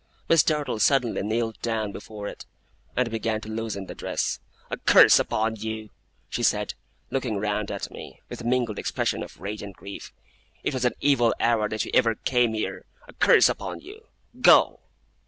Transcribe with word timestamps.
Miss 0.27 0.41
Dartle 0.41 0.79
suddenly 0.79 1.21
kneeled 1.21 1.61
down 1.61 1.91
before 1.91 2.27
it, 2.27 2.47
and 2.97 3.11
began 3.11 3.39
to 3.41 3.49
loosen 3.49 3.85
the 3.85 3.93
dress. 3.93 4.39
'A 4.71 4.77
curse 4.77 5.19
upon 5.19 5.57
you!' 5.57 5.91
she 6.27 6.41
said, 6.41 6.73
looking 7.11 7.37
round 7.37 7.69
at 7.69 7.91
me, 7.91 8.19
with 8.27 8.41
a 8.41 8.45
mingled 8.45 8.79
expression 8.79 9.21
of 9.21 9.39
rage 9.39 9.61
and 9.61 9.75
grief. 9.75 10.11
'It 10.63 10.73
was 10.73 10.85
in 10.85 10.93
an 10.93 10.97
evil 11.01 11.35
hour 11.39 11.69
that 11.69 11.85
you 11.85 11.91
ever 11.93 12.15
came 12.15 12.55
here! 12.55 12.85
A 13.07 13.13
curse 13.13 13.47
upon 13.47 13.79
you! 13.81 14.07
Go! 14.41 14.79